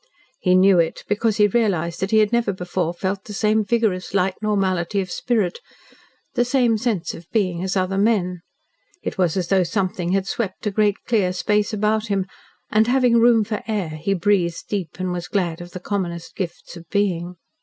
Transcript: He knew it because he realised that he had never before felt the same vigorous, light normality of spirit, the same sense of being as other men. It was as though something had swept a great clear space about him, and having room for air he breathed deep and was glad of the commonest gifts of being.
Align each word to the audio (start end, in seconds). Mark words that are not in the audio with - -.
He 0.39 0.55
knew 0.55 0.79
it 0.79 1.03
because 1.07 1.37
he 1.37 1.45
realised 1.45 1.99
that 1.99 2.09
he 2.09 2.17
had 2.17 2.31
never 2.33 2.51
before 2.51 2.91
felt 2.91 3.25
the 3.25 3.33
same 3.35 3.63
vigorous, 3.63 4.15
light 4.15 4.33
normality 4.41 4.99
of 4.99 5.11
spirit, 5.11 5.59
the 6.33 6.43
same 6.43 6.79
sense 6.79 7.13
of 7.13 7.29
being 7.29 7.61
as 7.63 7.77
other 7.77 7.99
men. 7.99 8.41
It 9.03 9.19
was 9.19 9.37
as 9.37 9.49
though 9.49 9.61
something 9.61 10.11
had 10.13 10.25
swept 10.25 10.65
a 10.65 10.71
great 10.71 10.97
clear 11.05 11.31
space 11.33 11.71
about 11.71 12.07
him, 12.07 12.25
and 12.71 12.87
having 12.87 13.17
room 13.19 13.43
for 13.43 13.61
air 13.67 13.89
he 13.89 14.15
breathed 14.15 14.63
deep 14.67 14.99
and 14.99 15.11
was 15.11 15.27
glad 15.27 15.61
of 15.61 15.69
the 15.69 15.79
commonest 15.79 16.35
gifts 16.35 16.75
of 16.75 16.89
being. 16.89 17.35